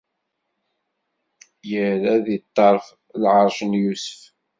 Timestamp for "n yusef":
3.69-4.21